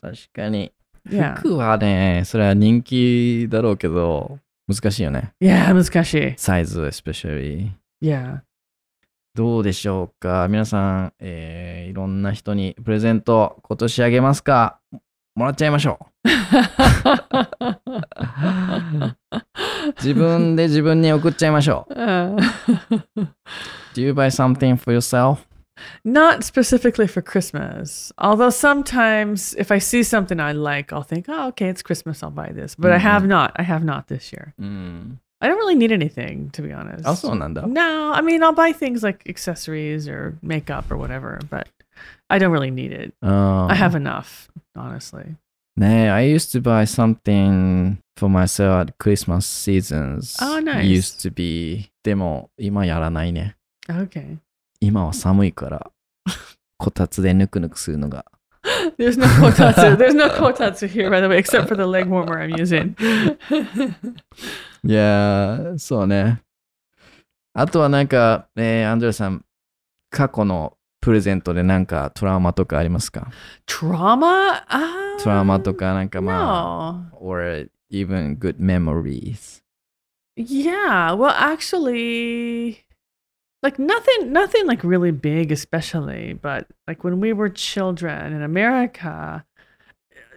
[0.02, 0.72] 確かに。
[1.10, 1.36] Yeah.
[1.40, 4.38] 服はね、それは人気だろうけど、
[4.69, 5.33] 難しいよね。
[5.41, 6.35] Yeah, Muskashi.
[6.39, 7.71] サイズ、especially。
[8.03, 8.41] Yeah.
[9.35, 10.47] どうでしょうか？
[10.49, 14.81] 皆さん、えーいろんな人にプレゼント今年あげますか？
[15.35, 16.31] もらっちゃいましょう。
[19.99, 22.37] 自分で自分に送っちゃいましょ Uh,
[23.17, 23.21] う。
[23.95, 25.39] Do you buy something for yourself?
[26.04, 28.12] not specifically for Christmas.
[28.18, 32.32] Although sometimes if I see something I like, I'll think, oh, okay, it's Christmas, I'll
[32.32, 32.76] buy this.
[32.76, 33.54] But I have not.
[33.56, 34.54] I have not this year.
[34.60, 35.20] うん。
[35.42, 37.08] I don't really need anything, to be honest.
[37.08, 37.62] あ、そうなんだ。
[37.66, 41.68] No, I mean, I'll buy things like accessories or makeup or whatever, but
[42.28, 43.14] I don't really need it.
[43.22, 45.36] あ I have enough, honestly.
[45.78, 50.36] ね I used to buy something for myself at Christmas seasons.
[50.42, 50.86] Oh, nice.
[50.86, 51.90] Used to be.
[52.04, 53.56] でも、今やらないね。
[53.88, 54.38] Okay.
[54.81, 55.91] 今は寒いから、
[56.79, 58.25] こたつでぬくぬくするのが。
[58.99, 59.97] There's no kotatsu.
[59.97, 62.95] There's no kotatsu here, by the way, except for the leg warmer I'm using.
[64.87, 66.43] いやー、そうね。
[67.55, 69.45] あとはなんか、えーアンドレさん、
[70.11, 73.31] 過去のプレゼントでなんかトラウマとかありますか
[73.67, 74.65] Trauma?
[74.69, 76.39] Uh, トラウマとかなんかま no.
[76.39, 79.63] あ、or even good memories.
[80.37, 81.15] Yeah.
[81.15, 82.84] Well, actually,
[83.65, 86.35] like nothing, nothing like really big, especially.
[86.35, 89.45] But like when we were children in America,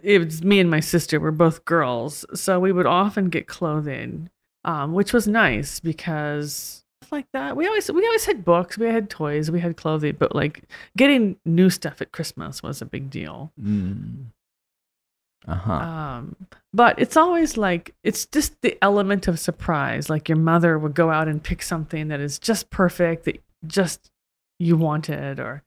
[0.01, 1.19] it was me and my sister.
[1.19, 4.29] We're both girls, so we would often get clothing,
[4.63, 7.57] um, which was nice because like that.
[7.57, 10.63] We always we always had books, we had toys, we had clothing, but like
[10.95, 13.51] getting new stuff at Christmas was a big deal.
[13.57, 14.31] う
[15.45, 15.71] uh-huh.
[15.71, 16.35] Um,
[16.73, 20.09] but it's always like it's just the element of surprise.
[20.09, 24.11] Like your mother would go out and pick something that is just perfect that just
[24.59, 25.63] you wanted, or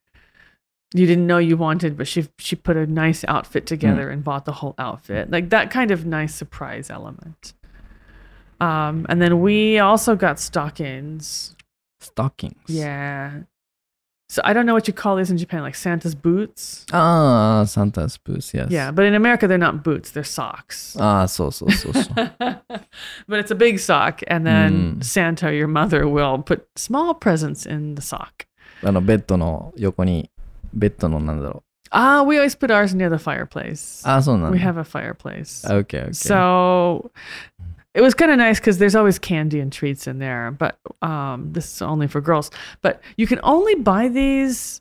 [0.94, 3.66] you didn't know you wanted, but she she put a nice outfit hmm.
[3.66, 4.12] together mm.
[4.12, 5.30] and bought the whole outfit.
[5.30, 7.54] Like that kind of nice surprise element.
[8.60, 11.56] Um, and then we also got stockings.
[12.00, 12.54] Stockings.
[12.66, 13.40] Yeah,
[14.29, 16.83] So I don't know what you call these in Japan, like Santa's boots.
[16.91, 18.69] ああ、Santa's boots, yes.
[18.69, 20.99] Yeah, but in America they're not boots; they're socks.
[20.99, 22.15] ああ、そうそうそうそう。
[23.29, 25.03] but it's a big sock, and then Mm.
[25.03, 28.47] Santa, your mother, will put small presents in the sock.
[28.83, 30.29] あの、ベッドの横に、
[30.73, 34.03] ベッドのなんだろ Ah, we always put ours near the fireplace.
[34.05, 34.09] う。
[34.09, 34.57] ああ、そうなんだ。
[34.57, 35.63] we have a fireplace.
[35.67, 36.09] Okay, okay.
[36.13, 37.11] So
[37.94, 41.52] it was kind of nice because there's always candy and treats in there, but um,
[41.52, 42.50] this is only for girls.
[42.82, 44.80] But you can only buy these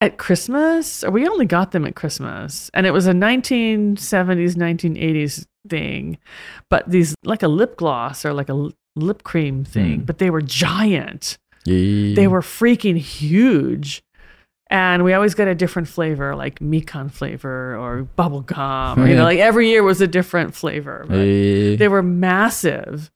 [0.00, 5.46] at Christmas, or we only got them at Christmas, and it was a 1970s, 1980s
[5.68, 6.18] thing.
[6.70, 10.04] But these like a lip gloss or like a lip cream thing, Hmm.
[10.04, 11.38] but they were giant.
[11.68, 14.02] えー They were freaking huge
[14.68, 19.00] and we always get a different flavor, like mikan flavor or bubble gum.
[19.00, 21.06] Or, you know, like every year was a different flavor.
[21.08, 21.74] Hey.
[21.74, 21.76] Eh.
[21.76, 23.12] They were massive,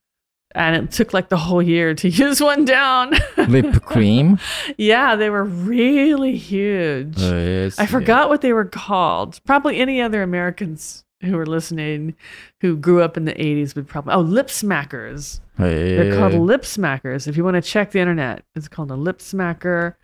[0.54, 3.14] and it took like the whole year to use one down.
[3.36, 4.38] Lip cream.
[4.78, 7.20] Yeah, they were really huge.
[7.20, 9.40] Oh, I forgot what they were called.
[9.44, 12.14] Probably any other Americans who are listening
[12.60, 15.94] who grew up in the 80s would probably oh lip smackers hey.
[15.96, 16.38] they're called eh.
[16.38, 19.96] lip smackers if you want to check the internet it's called a lip smacker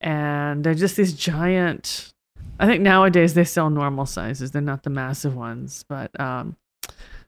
[0.00, 2.12] And they're just these giant.
[2.58, 4.50] I think nowadays they sell normal sizes.
[4.50, 6.56] They're not the massive ones, but um,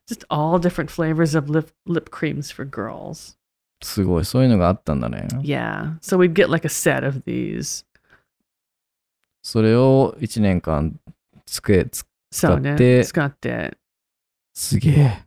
[0.06, 3.36] just all different flavors of lip lip creams for girls.
[3.80, 5.28] すごい、そういうのがあったんだね。
[5.40, 5.98] Yeah.
[6.00, 7.84] So we'd get like a set of these.
[9.42, 10.98] それを1年間
[11.46, 12.58] つけ、つ So
[13.04, 13.72] 使って。
[13.72, 13.76] Scott
[14.54, 15.24] すげえ。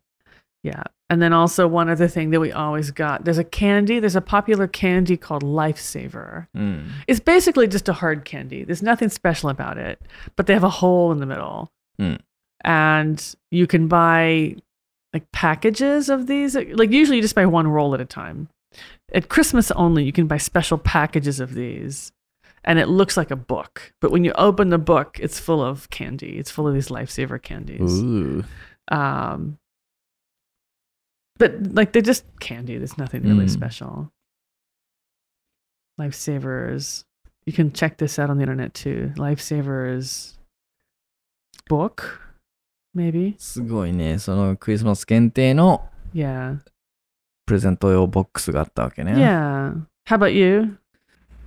[0.63, 0.91] Yeah.
[1.08, 3.24] and then also one other thing that we always got.
[3.24, 4.00] There's a candy.
[4.00, 6.48] There's a popular candy called Lifesaver.
[6.56, 6.88] Mm.
[7.06, 8.64] It's basically just a hard candy.
[8.64, 10.02] There's nothing special about it,
[10.34, 12.18] but they have a hole in the middle, mm.
[12.64, 14.56] and you can buy
[15.12, 16.56] like packages of these.
[16.56, 18.48] Like usually, you just buy one roll at a time.
[19.12, 22.10] At Christmas only, you can buy special packages of these,
[22.64, 23.92] and it looks like a book.
[24.00, 26.36] But when you open the book, it's full of candy.
[26.36, 28.02] It's full of these Lifesaver candies.
[28.02, 28.44] Ooh.
[28.88, 29.58] Um,
[31.37, 32.77] but like they're just candy.
[32.77, 33.49] There's nothing really Mm.
[33.49, 34.09] special.
[35.99, 37.05] Lifesavers.
[37.45, 39.11] You can check this out on the internet too.
[39.17, 40.37] Lifesavers
[41.69, 42.19] book,
[42.95, 43.35] maybe.
[43.37, 44.19] すごいね。
[44.19, 46.59] そのクリスマス限定の Yeah.
[47.45, 49.13] プレゼント用ボックスがあったわけね。
[49.13, 49.81] Yeah.
[50.05, 50.77] How about you?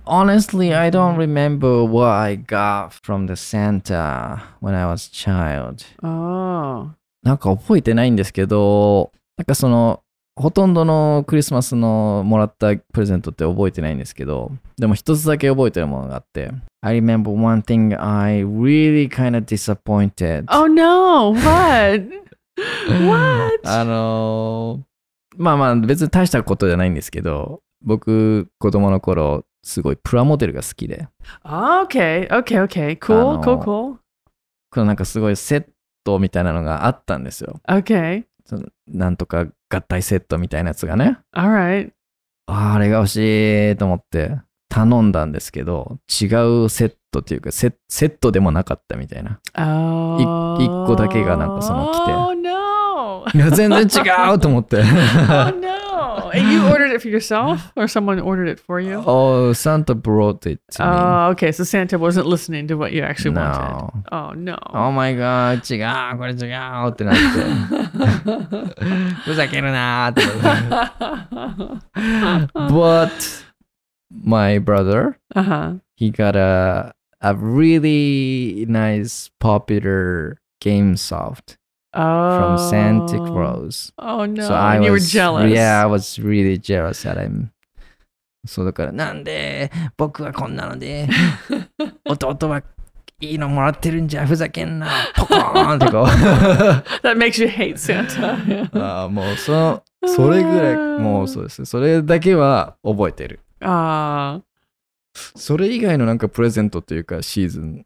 [0.05, 5.83] Honestly, I don't remember what I got from the Santa when I was child.
[6.03, 6.91] Oh.
[7.23, 10.02] なんか覚えてないんですけど、 なんかその、
[10.36, 16.50] ほとんどのクリスマスのもらったプレゼントって覚えてないんですけど、でも一つだけ覚えてるものがあって、
[16.82, 20.44] I remember one thing I really kind of disappointed.
[20.48, 21.32] Oh no.
[21.32, 22.02] What?
[23.08, 23.60] what?
[23.64, 31.08] あのーまあまあ別に大したことじゃないんですけど、僕子供の頃すごいプラモデルが好きで、
[31.44, 32.28] okay.
[32.28, 32.62] Okay.
[32.64, 32.98] Okay.
[32.98, 33.38] Cool.
[33.38, 33.40] I Cool.
[33.40, 33.58] know.
[33.62, 33.96] Cool.
[34.70, 35.64] このなんかすごいセッ
[36.04, 37.60] トみたいなのがあったんですよ。
[37.66, 38.24] Okay.
[38.88, 41.18] なんとか合体セットみたいなやつがね。
[41.32, 41.90] All right.
[42.46, 43.16] あれが欲し
[43.72, 44.36] いと思って
[44.68, 46.26] 頼んだんですけど、違
[46.64, 49.40] うセットっていうかセセットでもなかったみたいな。
[49.56, 50.60] Oh.
[50.60, 53.24] 一個だけがなんかその来て Oh no.
[53.34, 54.78] いや、全然違うと思って。
[54.80, 55.79] oh no.
[56.33, 59.03] And you ordered it for yourself or someone ordered it for you?
[59.05, 60.89] oh, Santa brought it to me.
[60.89, 61.51] Oh, okay.
[61.51, 63.57] So Santa wasn't listening to what you actually wanted.
[63.57, 64.03] no.
[64.11, 64.57] Oh no.
[64.73, 67.19] Oh my god, 違う、これ違うってなって。
[69.25, 70.21] ふざけるなーって。
[72.53, 73.45] But
[74.11, 75.79] my brother, uh-huh.
[75.95, 81.57] he got a a really nice popular game soft
[81.92, 82.56] Oh.
[82.56, 83.92] from Santa Claus.
[83.98, 84.46] Oh no.
[84.46, 85.50] So I you were was, jealous.
[85.50, 87.50] Yeah, I was really jealous that I'm
[88.46, 91.08] そうだから、なんで僕はこんなので、
[92.08, 92.62] 弟は
[93.20, 96.04] いいのもらってるんじゃ、ふざけんな、 ポコーンってこう。
[97.06, 98.70] That makes you hate Santa.
[98.80, 101.66] ああ、もうその、それぐらい、もうそうですね。
[101.66, 103.40] それだけは覚えてる。
[103.60, 104.40] Ah.
[105.36, 107.84] それ以外のなんかプレゼントっていうか、シーズン、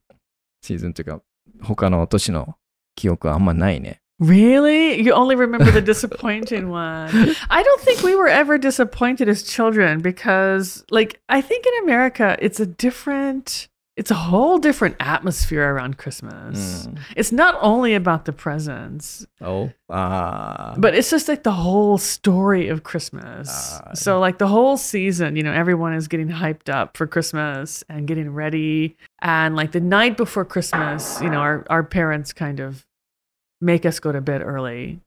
[0.63, 1.21] シーズンっていうか、
[1.63, 2.57] 他の年の
[2.96, 4.02] 記憶はあんまないね。
[4.20, 5.02] Really?
[5.02, 7.10] You only remember the disappointing one.
[7.50, 12.38] I don't think we were ever disappointed as children because, like, I think in America
[12.42, 16.87] it's a different it's a whole different atmosphere around Christmas.
[16.87, 16.99] Mm.
[17.17, 19.25] It's not only about the presents.
[19.41, 23.49] Oh, uh, but it's just like the whole story of Christmas.
[23.75, 27.85] Uh, so, like the whole season, you know, everyone is getting hyped up for Christmas
[27.89, 28.97] and getting ready.
[29.23, 32.85] And like the night before Christmas, you know, our, our parents kind of
[33.61, 35.01] make us go to bed early.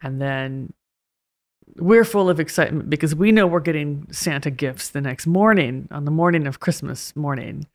[0.00, 0.72] And then
[1.76, 6.04] we're full of excitement because we know we're getting Santa gifts the next morning on
[6.04, 7.66] the morning of Christmas morning.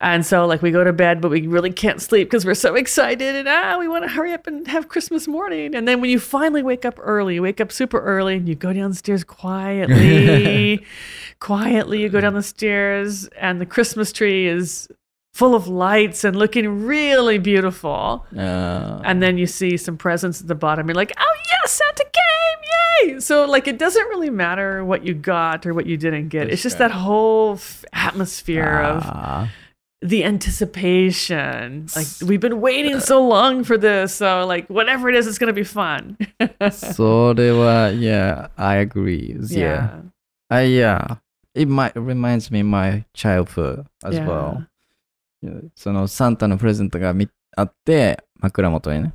[0.00, 2.74] And so like we go to bed, but we really can't sleep because we're so
[2.74, 5.74] excited and ah, we want to hurry up and have Christmas morning.
[5.74, 8.54] And then when you finally wake up early, you wake up super early and you
[8.54, 10.84] go downstairs quietly,
[11.40, 14.88] quietly, you go down the stairs and the Christmas tree is
[15.34, 18.24] full of lights and looking really beautiful.
[18.36, 20.86] あー And then you see some presents at the bottom.
[20.86, 22.04] You're like, oh, yes, Santa
[23.03, 23.09] came.
[23.15, 23.19] Yay.
[23.19, 26.49] So, like, it doesn't really matter what you got or what you didn't get.
[26.49, 29.49] It's just that whole f- atmosphere of Ah.
[30.01, 31.87] the anticipation.
[31.95, 34.13] Like, we've been waiting so long for this.
[34.15, 36.17] So, like, whatever it is, it's going to be fun.
[36.71, 39.35] それは、yeah, I agree.
[39.49, 40.01] Yeah.
[40.49, 41.17] I, yeah.
[41.55, 44.25] It might reminds me my childhood as Yeah.
[44.27, 44.65] well.
[45.43, 49.13] Yeah, そのサンタのプレゼントがみあって、枕元にね。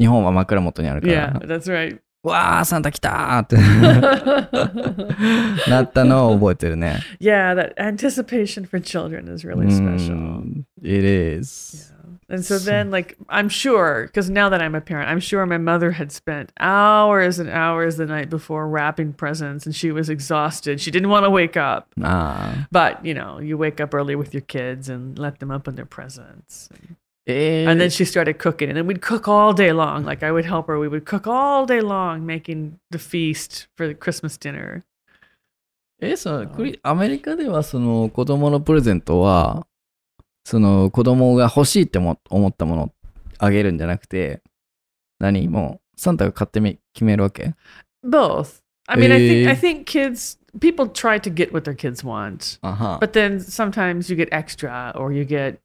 [0.00, 1.32] 日本は枕元にあるから。
[1.34, 1.98] Yeah, that's right.
[2.22, 3.56] わあ、サンタ来たーって
[5.70, 7.00] なったのを覚えてるね。
[7.20, 10.14] yeah, that anticipation for children is really special.
[10.14, 10.66] うん。
[10.82, 11.94] It is.
[12.30, 15.46] And so So- then, like, I'm sure, because now that I'm a parent, I'm sure
[15.46, 20.10] my mother had spent hours and hours the night before wrapping presents and she was
[20.10, 20.78] exhausted.
[20.80, 21.86] She didn't want to wake up.
[22.02, 22.68] ああ。
[22.70, 25.86] But, you know, you wake up early with your kids and let them open their
[25.86, 26.68] presents.
[26.70, 26.96] And,
[27.26, 28.70] えー and then she started cooking.
[28.70, 30.04] And then we'd cook all day long.
[30.04, 30.78] Like, I would help her.
[30.78, 34.82] We would cook all day long, making the feast for the Christmas dinner.
[36.00, 39.66] え、そのクリアメリカではその子供のプレゼントは、
[40.44, 42.92] その子供が欲しいっても思ったものを
[43.38, 44.40] あげるんじゃなくて、
[45.18, 47.54] 何もうサンタが勝手に決めるわけ
[48.04, 48.62] Both.
[48.86, 49.50] I mean, I think, Eh.
[49.50, 52.58] I think kids, people try to get what their kids want.
[52.62, 52.98] あは。
[53.02, 55.58] But then sometimes you get extra or you get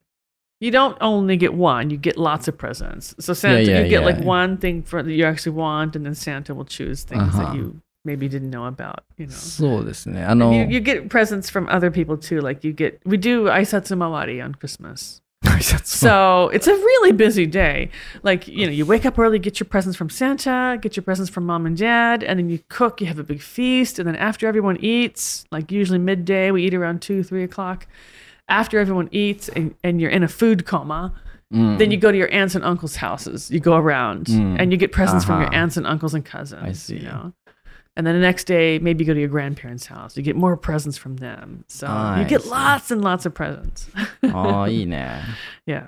[0.59, 3.13] you don't only get one, you get lots of presents.
[3.19, 4.23] So Santa yeah, you get like yeah.
[4.25, 7.43] one thing for that you actually want and then Santa will choose things Uh-huh.
[7.43, 9.33] that you maybe didn't know about, you know.
[9.33, 10.23] そうですね。
[10.23, 12.39] あ And の、 you, you get presents from other people too.
[12.41, 15.21] Like you get we do Aisatsumawari on Christmas.
[15.43, 17.89] 挨拶も So it's a really busy day.
[18.23, 21.29] Like, you know, you wake up early, get your presents from Santa, get your presents
[21.29, 23.99] from mom and dad, and then you cook, you have a big feast.
[23.99, 27.85] And then after everyone eats, like usually midday, we eat around two, three o'clock.
[28.48, 31.12] after everyone eats and, and you're in a food coma,
[31.52, 31.78] Mm.
[31.78, 33.50] Then you go to your aunts and uncles' houses.
[33.50, 34.60] You go around mm.
[34.60, 35.32] and you get presents uh-huh.
[35.32, 35.62] from your uh-huh.
[35.62, 36.62] aunts and uncles and cousins.
[36.62, 36.98] I see.
[36.98, 37.32] You know?
[37.96, 40.16] And then the next day, maybe you go to your grandparents' house.
[40.16, 41.64] You get more presents from them.
[41.66, 43.88] So ah, you get lots and lots of presents.
[44.22, 45.22] oh, いいね.
[45.66, 45.86] yeah.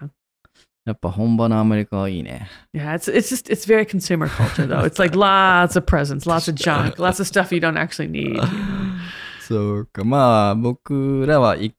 [2.95, 4.81] it's it's just it's very consumer culture though.
[4.81, 8.41] It's like lots of presents, lots of junk, lots of stuff you don't actually need.
[9.47, 10.03] そうか。
[10.03, 11.75] まあ僕らは一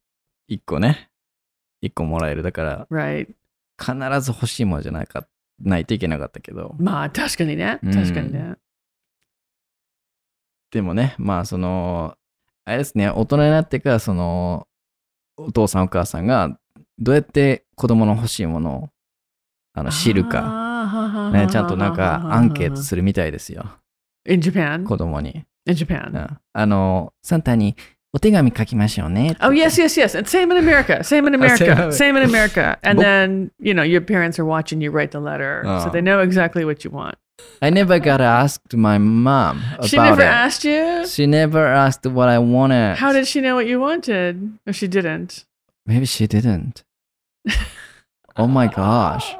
[0.52, 1.10] 1個ね、
[1.82, 2.44] 一個もらえる。
[2.44, 3.28] だから、Right.
[3.80, 5.26] 必ず欲しいものじゃないか、
[5.60, 6.76] ないといけなかったけど。
[6.78, 7.80] まあ確かにね。
[7.82, 8.56] うん確かにね。
[10.72, 12.16] でもね、まあその、
[12.66, 14.68] あれですね、大人になってから、その、
[15.38, 16.58] お父さんお母さんが、
[17.00, 18.90] どうやって子供の欲しいものを
[19.74, 23.66] あの知るか、ね、ちゃんとなんかアンケートするみたいですよ、
[24.30, 24.86] In Japan?
[24.86, 25.44] 子供に。
[25.66, 26.10] In Japan?
[26.12, 27.76] んあの、サンタに
[28.12, 29.37] お手紙書きましょうね。
[29.40, 30.16] Oh yes, yes, yes.
[30.16, 31.03] And same in America.
[31.05, 31.92] Same in America.
[31.92, 32.79] same- Same in America.
[32.83, 35.62] And Bo- then, you know, your parents are watching you write the letter.
[35.83, 35.90] So Oh.
[35.92, 37.16] they know exactly what you want.
[37.61, 40.25] I never got asked my mom about She never it.
[40.25, 41.07] asked you?
[41.07, 42.97] She never asked what I wanted.
[42.97, 44.59] How did she know what you wanted?
[44.66, 45.45] Or she didn't?
[45.85, 46.85] Maybe she didn't.
[48.37, 49.37] oh my gosh.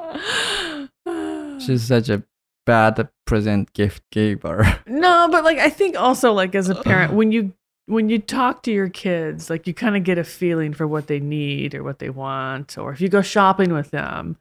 [1.59, 2.21] She's such a
[2.65, 4.63] bad present gift giver.
[4.87, 7.53] No, but like I think also like as a parent when you
[7.87, 11.07] when you talk to your kids, like you kind of get a feeling for what
[11.07, 14.35] they need or what they want or if you go shopping with them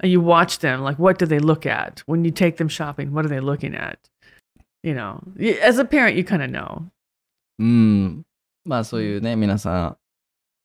[0.00, 2.02] and you watch them, like what do they look at?
[2.06, 3.98] When you take them shopping, what are they looking at?
[4.82, 6.84] You know, y- as a parent you kind of know.
[7.58, 8.22] うん。
[8.64, 9.96] まあそういうね、皆さん、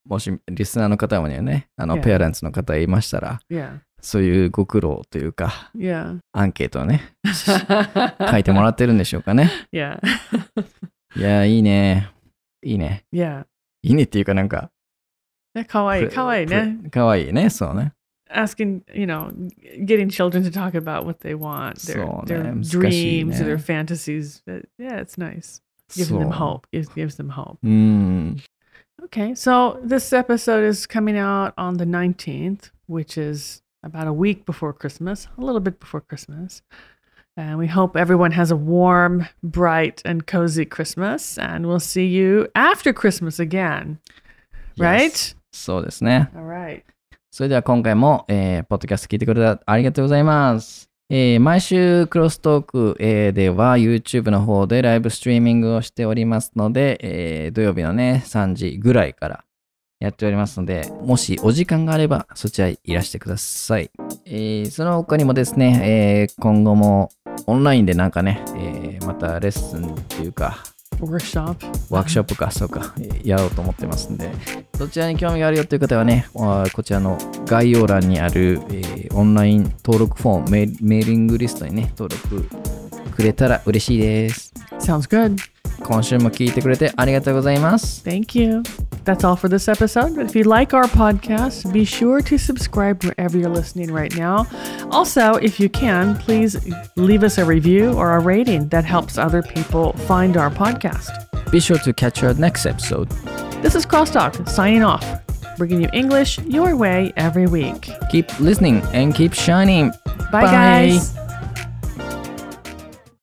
[0.08, 2.02] もしリスナーの方もね、あの、 Yeah.
[2.02, 3.80] ペアレンツの方いましたら、 Yeah.
[4.00, 6.18] そういうご苦労というか、 Yeah.
[6.32, 7.12] アンケートをね、
[8.30, 9.50] 書いてもらってるんでしょうかね。
[9.72, 10.00] yeah.
[11.14, 12.10] いや、いいね。
[12.62, 13.04] いいね。
[13.12, 13.46] yeah.
[13.82, 14.70] いいねっていうかなんか、
[15.54, 16.78] ねかわいい、かわいいね。
[16.84, 17.92] プかわいいね、そうね。
[18.30, 19.30] asking, you know,
[19.84, 23.54] getting children to talk about what they want, their, So, their ね、難しい dreams, ね。
[23.54, 24.42] their fantasies.
[24.46, 25.62] But, yeah, it's nice.
[25.94, 26.68] Giving そう them hope.
[26.72, 27.58] Gives, gives them hope.
[27.62, 28.36] うん。
[29.04, 34.44] Okay, so this episode is coming out on the 19th, which is about a week
[34.44, 36.62] before Christmas, a little bit before Christmas.
[37.37, 41.37] And we hope everyone has a warm, bright, and cozy Christmas.
[41.37, 43.99] And we'll see you after Christmas again.
[44.77, 45.11] Right?
[45.11, 46.29] Yes そうですね。
[46.35, 46.83] All right.
[47.31, 50.89] それでは今回も、えーポッドキャスト聞いてくれてありがとうございます。
[51.09, 59.43] えー毎週クロストーク、えーでは YouTube の方でライブストリーミングをしておりますので、えー土曜日のね、3時ぐらいから
[60.01, 63.89] やっておりますので、もしお時間があればそちらへいらしてください。
[64.25, 67.09] えーその他にもですね、えー今後も
[67.47, 70.63] オンラインでなんかね、えーまたレッスンっていうか、
[70.99, 71.55] Workshop？
[71.89, 74.29] ワークショップか、そうか、えーやろうと思ってますんで、
[74.77, 82.47] そちらに興味があるよという方はね、こちらの概要欄にある、えーオンライン登録フォームメール、メーリングリストにね、登録
[83.15, 84.53] くれたら嬉しいです。
[84.79, 85.37] Sounds good.
[85.83, 88.07] 今週も聞いてくれてありがとうございます。
[88.07, 88.61] Thank you.
[89.03, 90.15] That's all for this episode.
[90.15, 94.47] But if you like our podcast, be sure to subscribe wherever you're listening right now.
[94.91, 96.57] Also, if you can, please
[96.95, 101.27] leave us a review or a rating that helps other people find our podcast.
[101.51, 103.09] Be sure to catch our next episode.
[103.61, 105.05] This is Crosstalk signing off,
[105.57, 107.89] bringing you English your way every week.
[108.09, 109.91] Keep listening and keep shining.
[110.31, 111.20] Bye, guys.